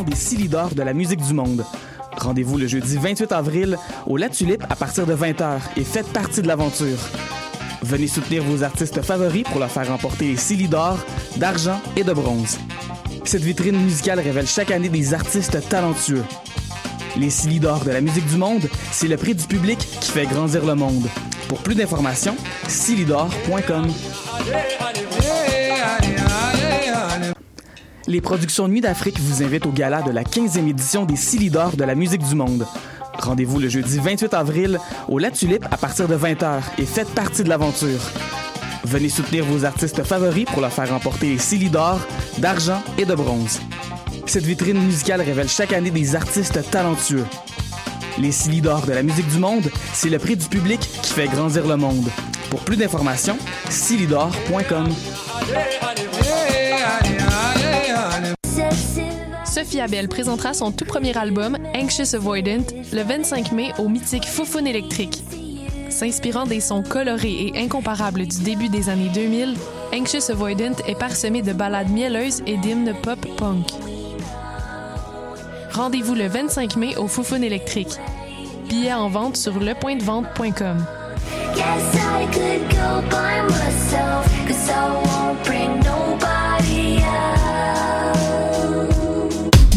[0.00, 1.66] des Silidor de la musique du monde.
[2.16, 6.40] Rendez-vous le jeudi 28 avril au La Tulipe à partir de 20h et faites partie
[6.40, 6.96] de l'aventure.
[7.82, 10.96] Venez soutenir vos artistes favoris pour leur faire remporter les Silidor
[11.36, 12.58] d'argent et de bronze.
[13.24, 16.24] Cette vitrine musicale révèle chaque année des artistes talentueux.
[17.18, 20.64] Les Silidor de la musique du monde, c'est le prix du public qui fait grandir
[20.64, 21.06] le monde.
[21.48, 23.92] Pour plus d'informations, silidor.com.
[28.08, 31.84] Les productions Nuit d'Afrique vous invitent au gala de la 15e édition des Silidor de
[31.84, 32.66] la musique du monde.
[33.18, 37.44] Rendez-vous le jeudi 28 avril au La Tulipe à partir de 20h et faites partie
[37.44, 38.00] de l'aventure.
[38.84, 42.00] Venez soutenir vos artistes favoris pour leur faire remporter les Silidor
[42.38, 43.60] d'argent et de bronze.
[44.26, 47.26] Cette vitrine musicale révèle chaque année des artistes talentueux.
[48.18, 51.66] Les Silidor de la musique du monde, c'est le prix du public qui fait grandir
[51.68, 52.08] le monde.
[52.50, 53.38] Pour plus d'informations,
[53.70, 54.88] silidor.com.
[59.44, 64.66] Sophie Abel présentera son tout premier album, Anxious Avoidant, le 25 mai au mythique Foufoune
[64.66, 65.22] électrique.
[65.90, 69.54] S'inspirant des sons colorés et incomparables du début des années 2000,
[69.94, 73.66] Anxious Avoidant est parsemé de ballades mielleuses et d'hymnes pop-punk.
[75.72, 77.98] Rendez-vous le 25 mai au Foufoune électrique.
[78.68, 80.84] Billets en vente sur lepointdevente.com.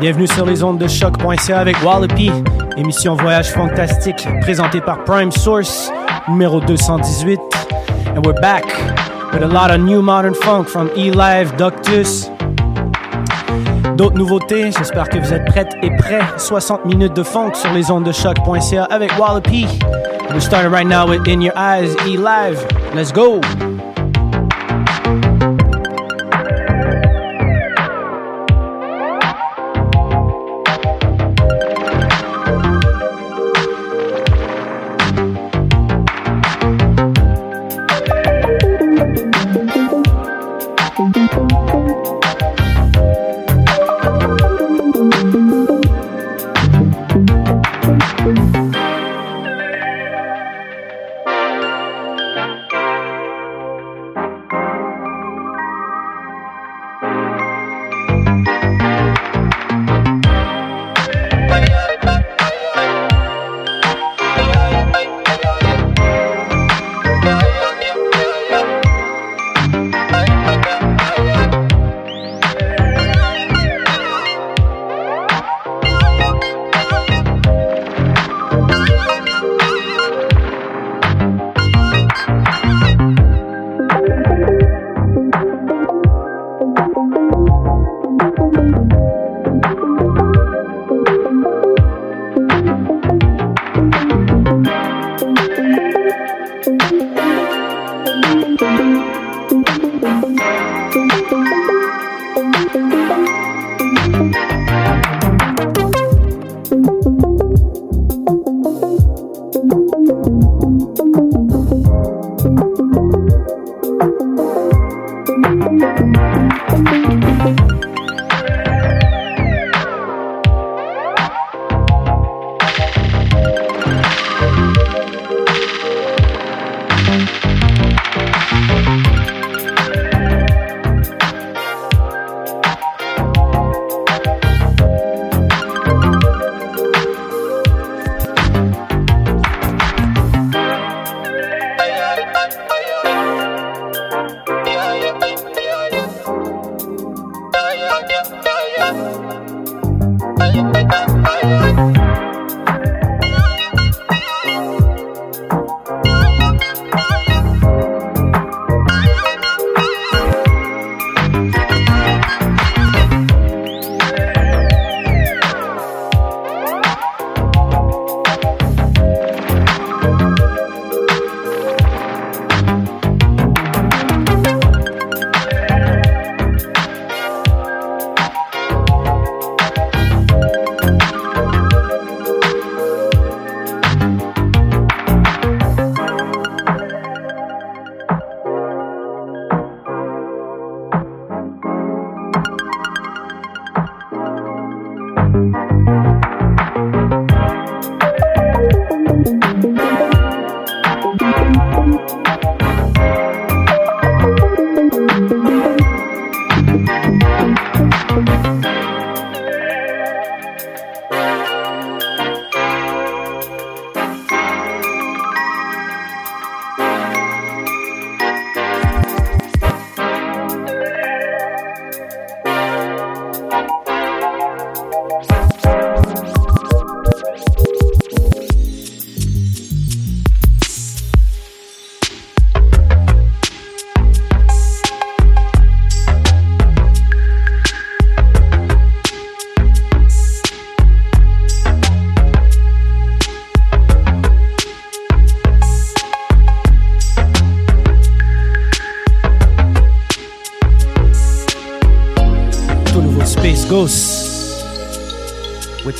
[0.00, 2.30] Bienvenue sur les ondes de choc.ca avec Wallopy,
[2.76, 5.90] émission Voyage Fantastique présentée par Prime Source,
[6.28, 7.38] numéro 218.
[8.16, 8.64] And we're back
[9.32, 12.30] with a lot of new modern funk from E-Live, Doctus.
[13.96, 16.22] D'autres nouveautés, j'espère que vous êtes prêtes et prêts.
[16.38, 19.66] 60 minutes de funk sur les ondes de choc.ca avec Wallopy.
[20.30, 22.66] We're starting right now with In Your Eyes, E-Live.
[22.94, 23.40] Let's go!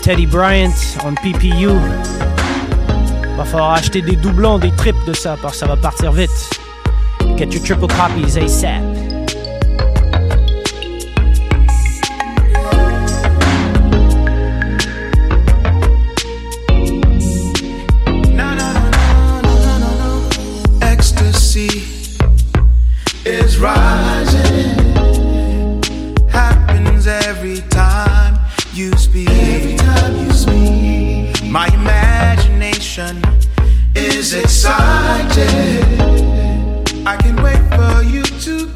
[0.04, 1.70] Teddy Bryant on PPU.
[3.38, 6.50] Va falloir acheter des doublons, des tripes de ça, parce que ça va partir vite.
[7.38, 9.13] Get your triple copies ASAP.
[33.94, 35.84] is excited.
[37.06, 38.73] I can wait for you to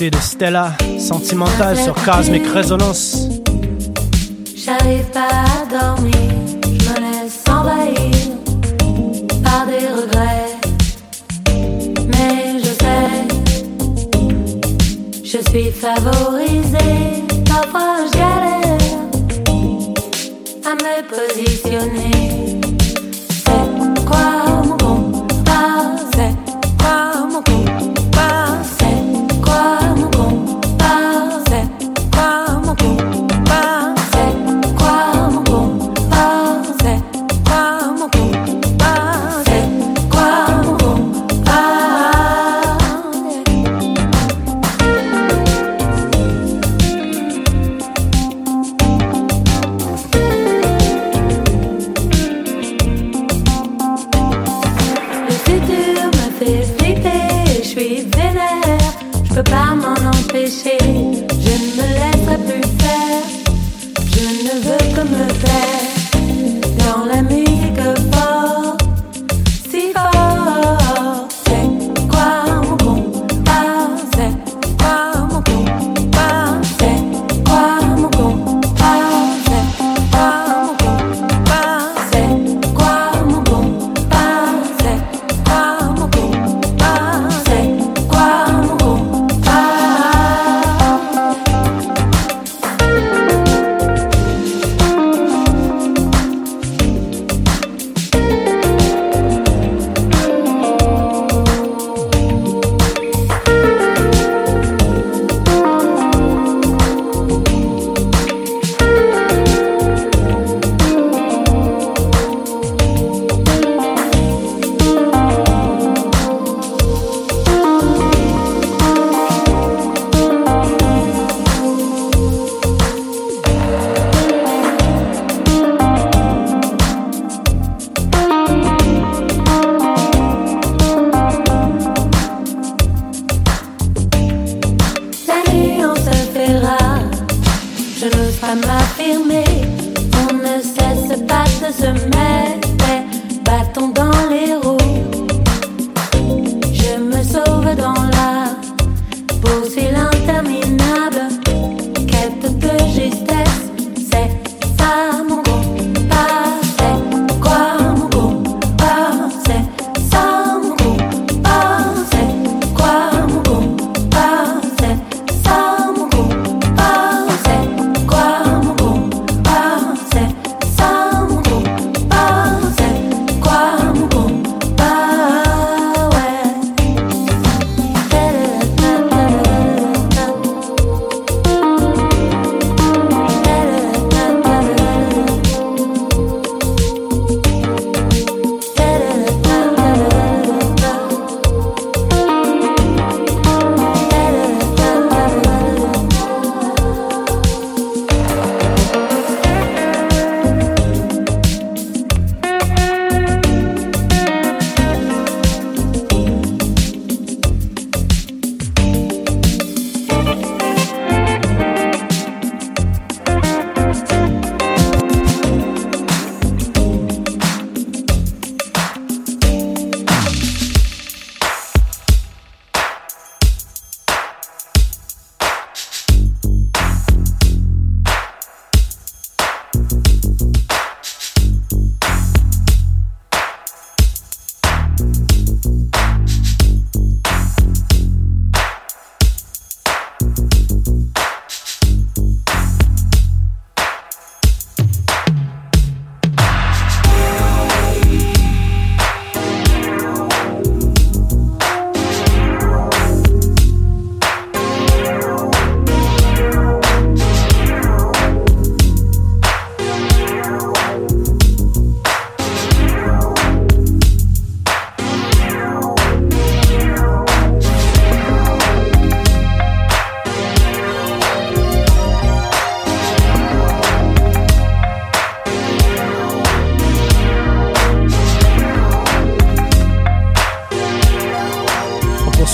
[0.00, 3.26] de Stella, Sentimental sur Cosmic Resonance.
[4.54, 6.14] J'arrive pas à dormir,
[6.62, 8.28] je me laisse envahir
[9.42, 10.54] par des regrets.
[12.06, 13.26] Mais je sais,
[15.24, 19.00] je suis favorisée, parfois je galère
[20.64, 22.17] à me positionner.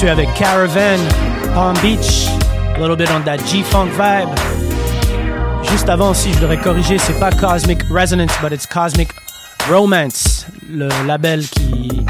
[0.04, 0.98] suis avec Caravan,
[1.54, 2.28] Palm Beach,
[2.76, 4.28] a little bit on that G-Funk vibe.
[5.70, 9.08] Juste avant aussi, je devrais corriger, c'est pas Cosmic Resonance, but it's Cosmic
[9.66, 12.04] Romance, le label qui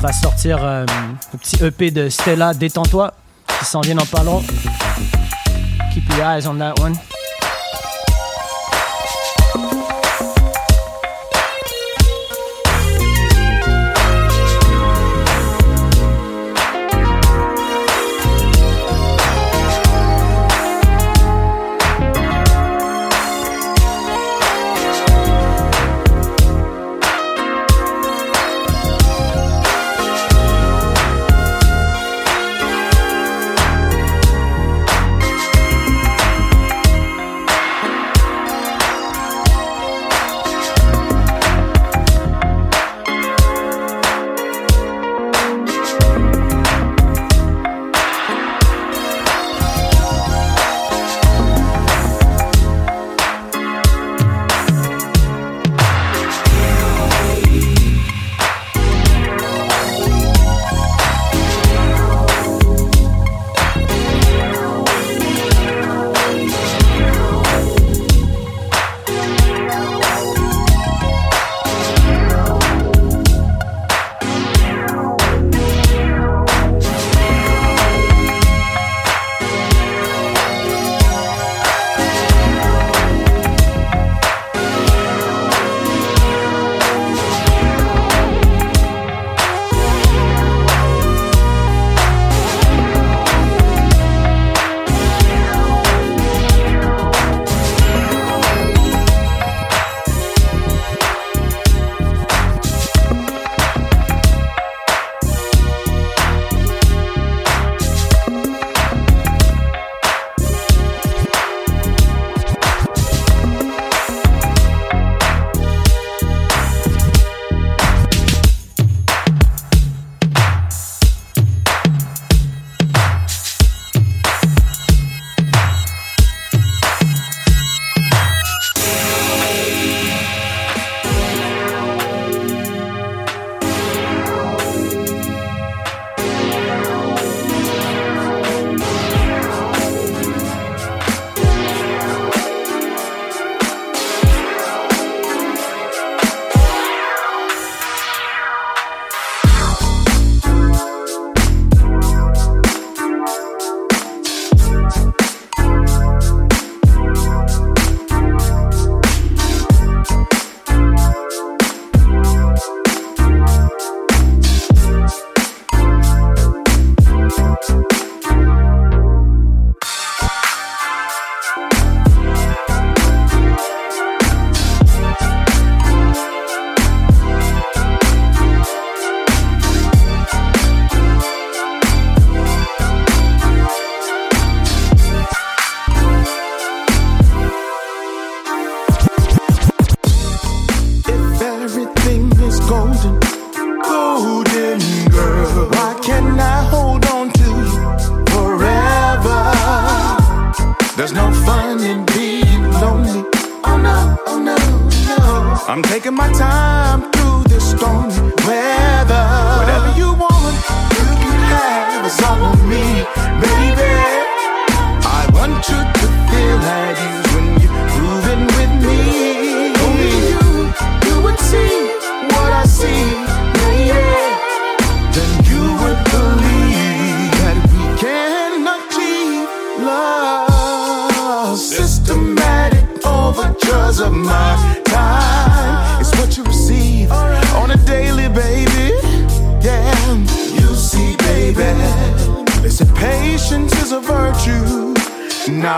[0.00, 3.14] va sortir euh, un petit EP de Stella Détends-toi,
[3.58, 4.42] qui s'en vient en parlant.
[5.94, 6.94] Keep your eyes on that one.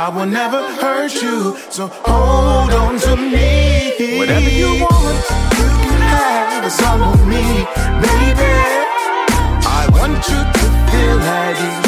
[0.05, 1.57] I will never hurt you.
[1.71, 4.19] So hold on to me.
[4.19, 5.19] Whatever you want,
[5.57, 6.65] you can have.
[6.65, 7.45] It's all on me,
[8.03, 8.53] baby.
[9.65, 11.82] I want you to feel at ease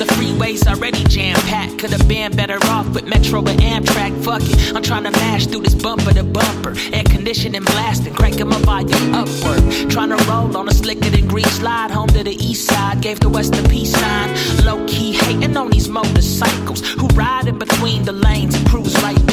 [0.01, 1.79] the freeways already jam packed.
[1.79, 4.19] Could have been better off with Metro and Amtrak.
[4.25, 6.75] Fuck it, I'm trying to mash through this bumper to bumper.
[7.21, 9.91] Conditioning blasting, cranking my volume upward.
[9.91, 11.91] Trying to roll on a slicker than green slide.
[11.91, 14.35] Home to the east side, gave the west a peace sign.
[14.65, 19.30] Low key hating on these motorcycles who ride in between the lanes and cruise right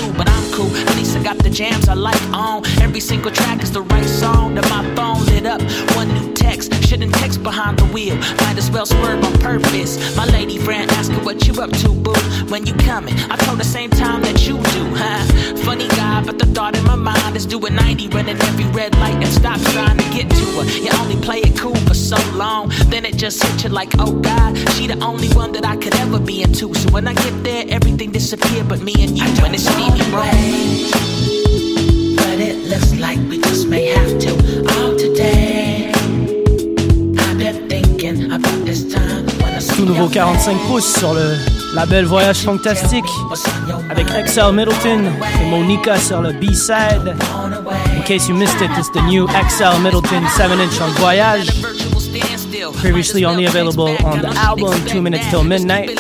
[0.58, 2.66] cool, at least I got the jams I like on.
[2.82, 4.56] Every single track is the right song.
[4.56, 5.62] That my phone lit up.
[5.96, 8.16] One new text, shouldn't text behind the wheel.
[8.44, 10.18] Might as well swerve on purpose.
[10.18, 12.14] My lady friend asking what you up to, boo.
[12.52, 13.14] When you coming?
[13.30, 15.24] I told the same time that you do, huh?
[15.68, 19.16] Funny guy, but the thought in my mind is doing 90, running every red light
[19.16, 20.66] and stop trying to get to her.
[20.84, 24.14] You only play it cool for so long, then it just hit you like, oh
[24.14, 26.74] God, she the only one that I could ever be into.
[26.74, 29.28] So when I get there, everything disappear but me and you.
[29.42, 30.47] When it's Stevie Ray.
[32.16, 34.32] But it looks like we just may have to
[34.80, 35.92] all today.
[35.94, 41.38] I've been thinking about this time when I Tout nouveau 45 pouces sur le
[41.76, 43.06] label Voyage Fantastique
[43.90, 45.04] avec XL Middleton
[45.42, 47.16] et Monica sur le B-side.
[47.96, 51.50] In case you missed it, it's the new XL Middleton 7-inch on Voyage.
[52.82, 55.92] Previously only available on the album Two Minutes Till Midnight.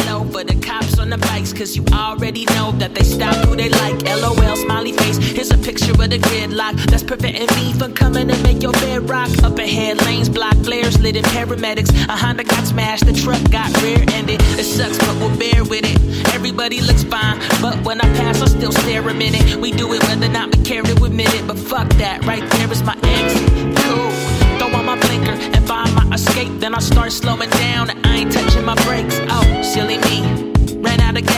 [1.57, 4.03] Cause you already know that they stop who they like.
[4.03, 5.17] LOL, smiley face.
[5.17, 9.09] Here's a picture of the gridlock that's preventing me from coming to make your bed
[9.09, 9.29] rock.
[9.43, 11.89] Up ahead, lanes blocked, flares lit in paramedics.
[12.09, 14.39] A Honda got smashed, the truck got rear ended.
[14.59, 15.97] It sucks, but we'll bear with it.
[16.35, 19.55] Everybody looks fine, but when I pass, I still stare a minute.
[19.57, 22.23] We do it whether or not we care to admit it, but fuck that.
[22.25, 23.33] Right there is my ex.
[23.81, 24.11] Cool.
[24.59, 26.59] Throw on my blinker and find my escape.
[26.59, 29.19] Then I start slowing down and I ain't touching my brakes.
[29.29, 30.36] Oh, silly me.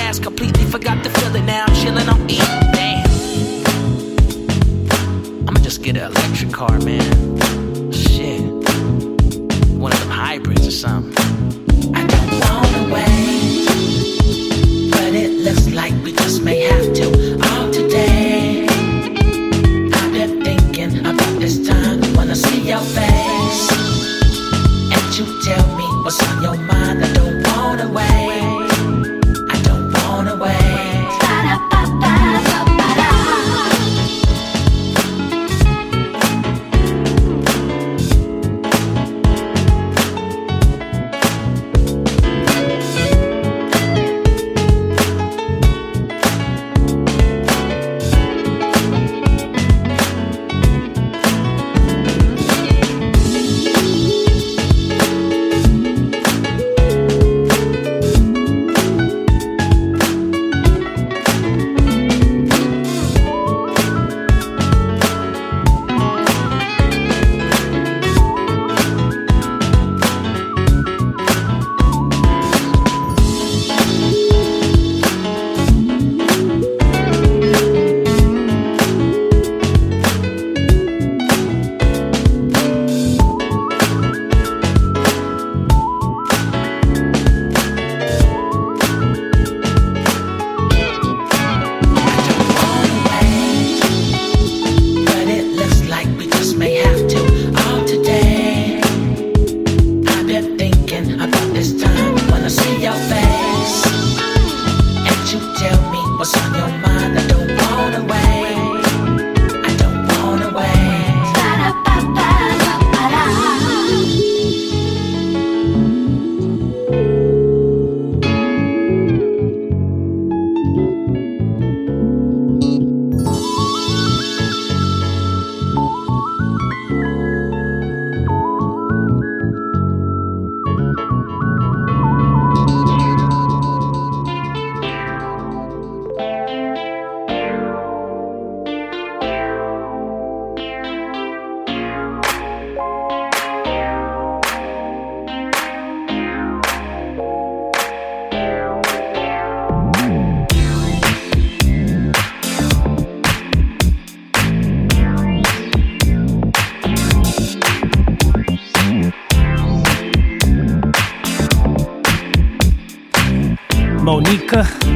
[0.09, 1.43] Gas, completely forgot fill it.
[1.43, 2.39] Now I'm chilling on E.
[2.73, 3.05] Damn.
[5.47, 7.91] I'ma just get an electric car, man.
[7.91, 8.41] Shit.
[9.77, 11.18] One of them hybrids or something.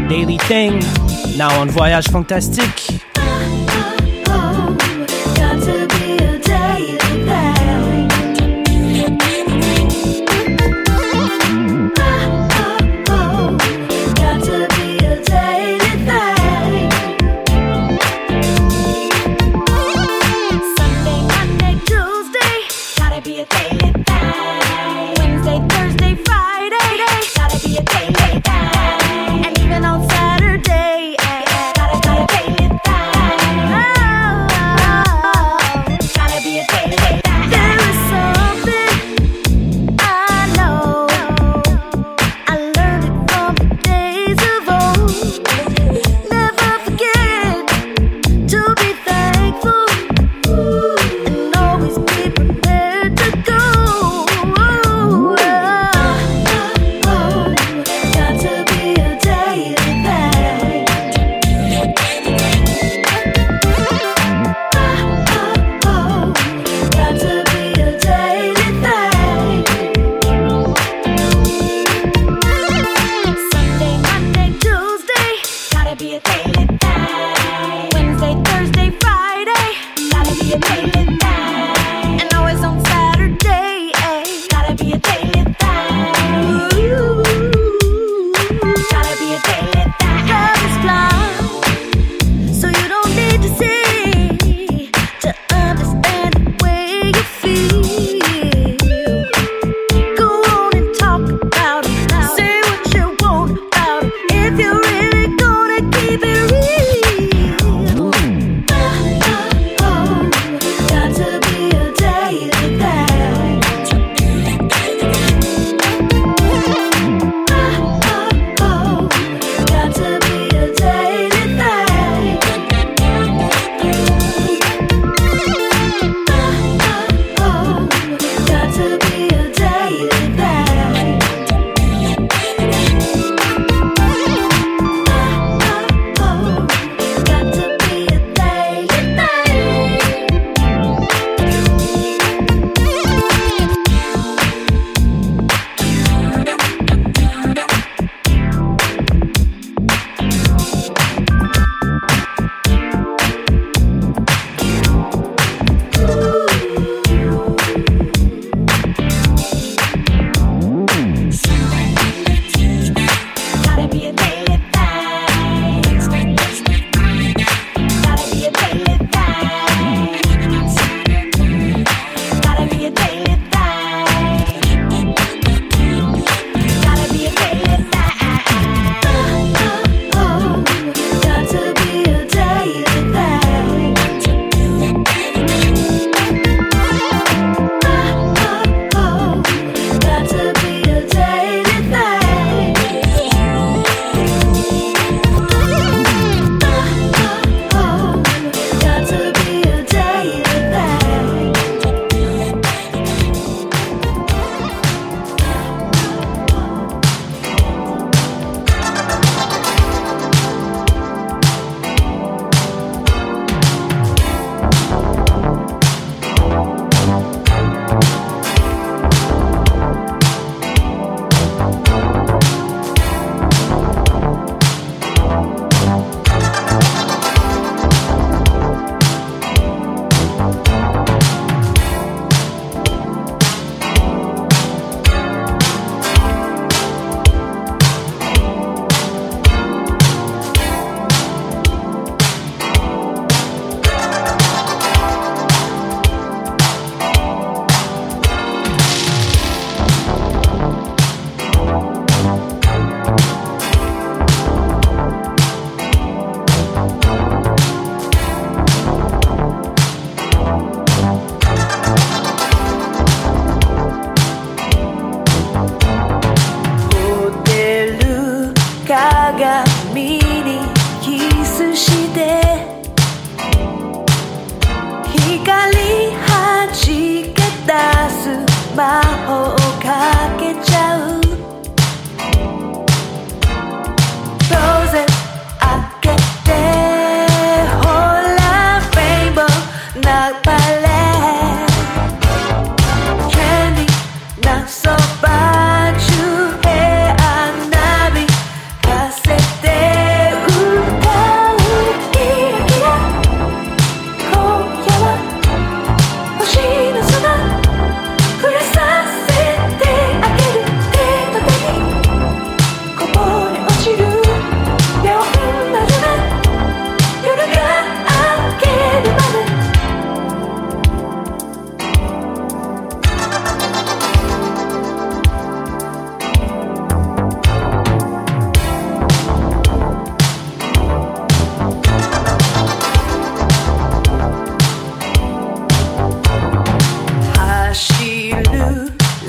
[0.07, 0.79] Daily Thing.
[1.37, 3.01] Now on Voyage Fantastique.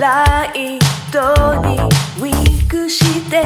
[0.05, 0.79] ライ
[1.11, 1.19] ト
[1.67, 1.79] に
[2.21, 3.41] ウィークして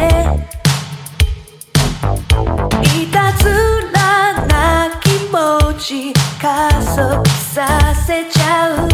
[2.82, 3.48] いたず
[3.92, 8.88] らな気持ち加速させちゃう。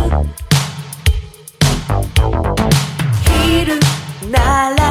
[3.25, 3.81] 昼
[4.31, 4.84] なら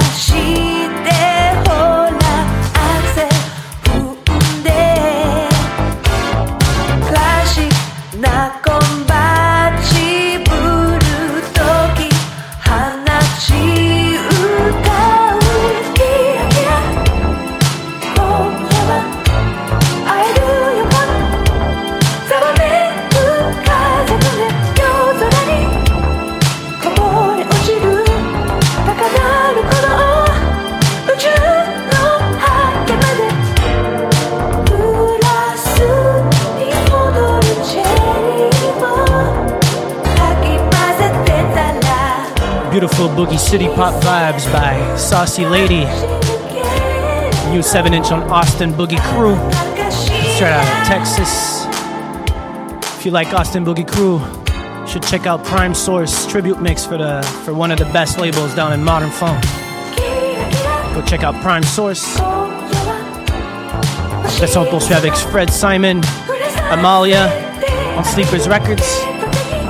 [43.23, 45.85] Boogie City Pop Vibes by Saucy Lady.
[47.49, 49.37] New 7 inch on Austin Boogie Crew.
[50.35, 51.65] Straight out of Texas.
[52.97, 54.19] If you like Austin Boogie Crew,
[54.85, 58.53] should check out Prime Source tribute mix for the for one of the best labels
[58.55, 59.41] down in modern funk.
[60.93, 62.03] Go check out Prime Source.
[64.35, 66.01] Ça, on avec Fred Simon,
[66.71, 67.29] Amalia
[67.95, 68.99] on Sleepers Records.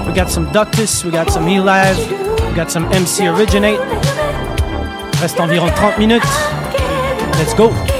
[0.08, 2.23] We got some Ductus, we got some E-Live, we
[2.54, 3.80] got some MC Originate.
[5.22, 6.28] Reste environ 30 minutes.
[7.38, 7.93] Let's go.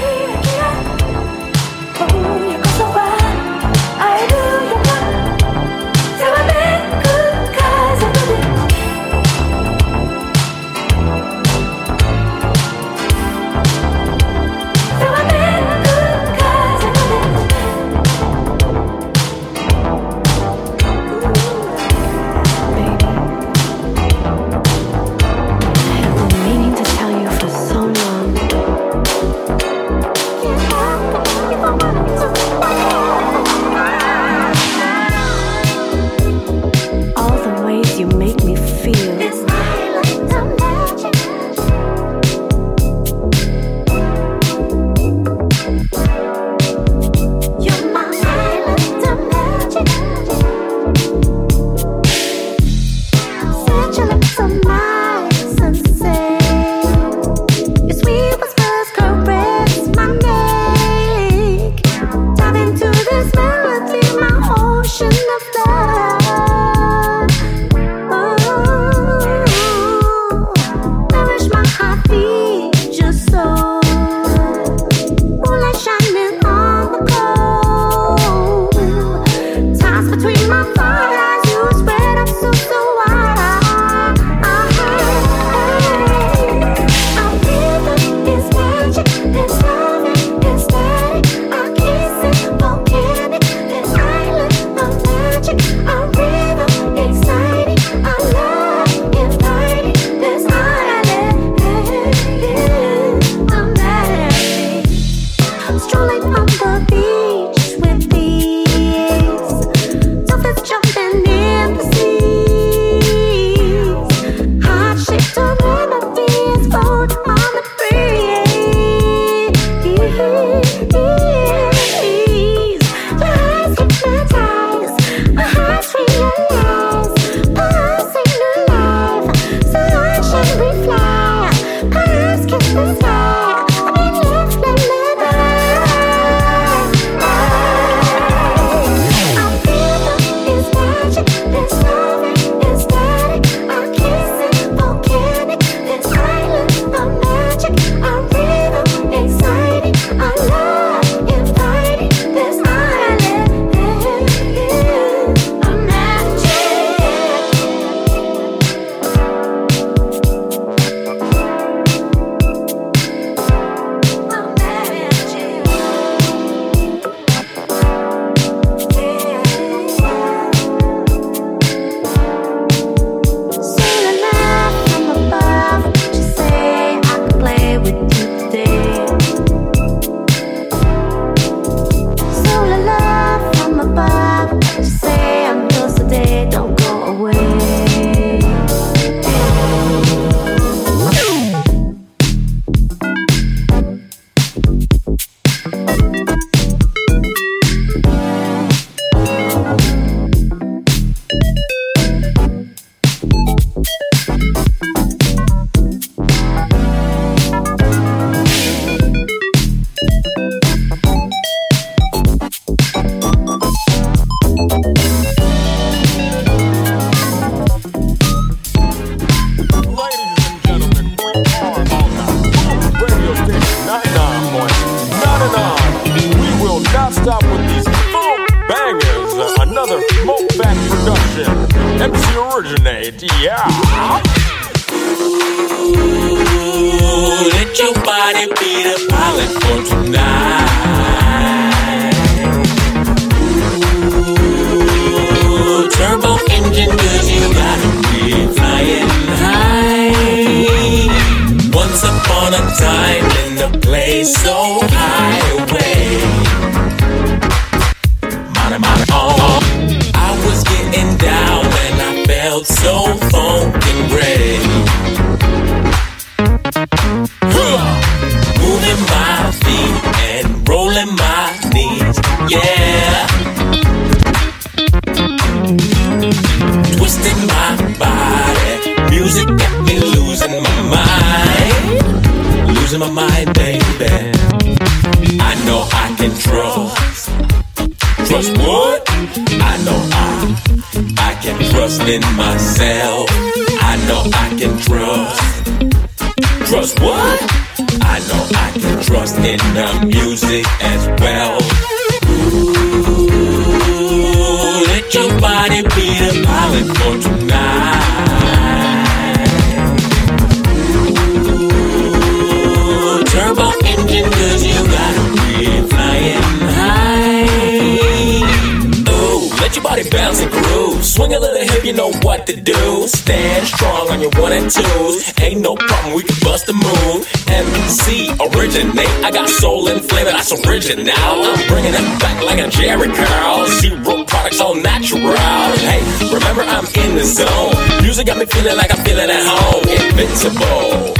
[324.64, 327.28] Ain't no problem, we can bust the move.
[327.52, 331.12] MC originate, I got soul and flavor, that's original.
[331.12, 333.66] I'm bringing it back like a Jerry Curl.
[333.66, 335.36] Zero products, all natural.
[335.84, 336.00] Hey,
[336.32, 337.74] remember I'm in the zone.
[338.00, 339.84] Music got me feeling like I'm feeling at home.
[339.84, 341.12] Invincible,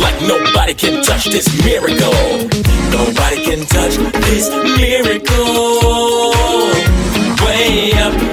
[0.00, 2.50] like nobody can touch this miracle.
[2.90, 3.94] Nobody can touch
[4.26, 6.34] this miracle.
[7.46, 8.27] Way up.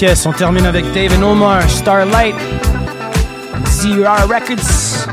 [0.00, 2.34] Yes, on termine avec David Omar, Starlight,
[3.64, 5.06] ZR Records.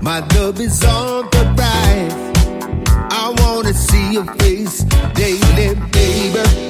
[0.00, 2.14] My love is on the rise.
[3.10, 6.61] I wanna see your face daily, baby.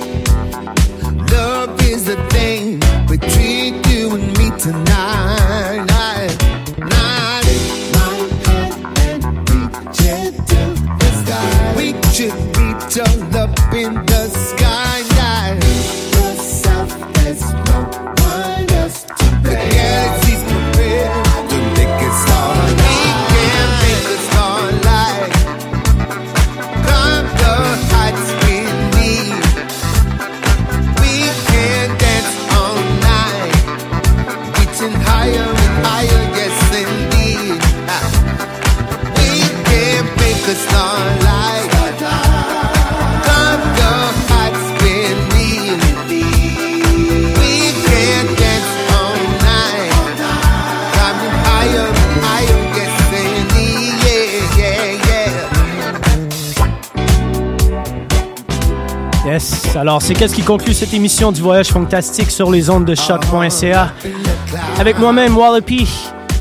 [59.82, 63.92] Alors c'est qu'est-ce qui conclut cette émission du voyage fantastique sur les ondes de choc.ca
[64.78, 65.88] avec moi-même Wallopy.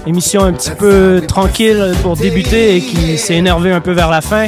[0.06, 4.22] Émission un petit peu tranquille pour débuter et qui s'est énervé un peu vers la
[4.22, 4.46] fin.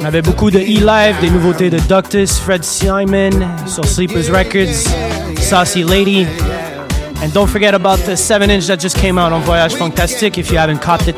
[0.00, 3.30] On avait beaucoup de e-live, des nouveautés de Doctus, Fred Simon
[3.66, 4.86] sur Sleepers Records,
[5.40, 6.24] Saucy Lady.
[7.20, 10.52] And don't forget about the 7 inch that just came out on Voyage Fantastique if
[10.52, 11.16] you haven't copped it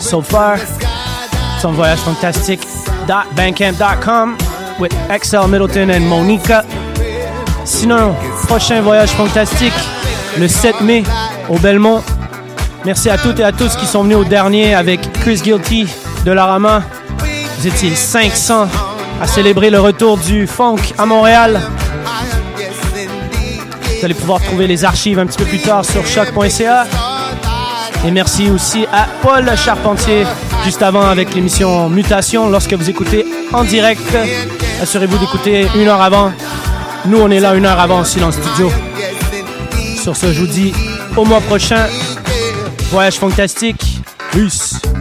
[0.00, 0.56] so far.
[0.56, 4.51] It's on voyagefantastique.bandcamp.com
[4.82, 6.64] with XL Middleton and Monica.
[7.64, 8.14] Sinon,
[8.48, 9.72] prochain voyage fantastique
[10.38, 11.04] le 7 mai
[11.48, 12.02] au Belmont.
[12.84, 15.86] Merci à toutes et à tous qui sont venus au dernier avec Chris Guilty
[16.24, 16.82] de Larama.
[17.58, 18.66] Vous étiez 500
[19.20, 21.60] à célébrer le retour du funk à Montréal.
[23.98, 26.86] Vous allez pouvoir trouver les archives un petit peu plus tard sur choc.ca.
[28.04, 30.26] Et merci aussi à Paul Charpentier,
[30.64, 32.50] juste avant avec l'émission Mutation.
[32.50, 34.02] Lorsque vous écoutez en direct,
[34.82, 36.32] assurez-vous d'écouter une heure avant.
[37.06, 38.70] Nous, on est là une heure avant le studio.
[40.02, 40.72] Sur ce, je vous dis
[41.16, 41.86] au mois prochain.
[42.90, 44.00] Voyage fantastique.
[44.32, 44.91] Peace.